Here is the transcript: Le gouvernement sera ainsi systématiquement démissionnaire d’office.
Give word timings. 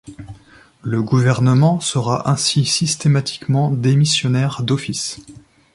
Le 0.81 1.03
gouvernement 1.03 1.79
sera 1.79 2.27
ainsi 2.27 2.65
systématiquement 2.65 3.69
démissionnaire 3.69 4.63
d’office. 4.63 5.21